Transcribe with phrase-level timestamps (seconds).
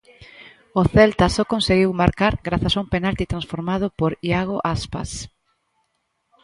[0.79, 5.11] O Celta só conseguiu marcar grazas a un penalti transformado por Iago Aspas.